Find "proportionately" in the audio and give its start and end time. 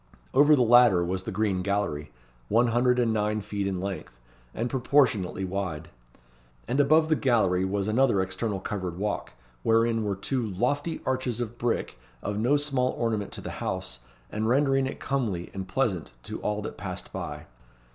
4.67-5.45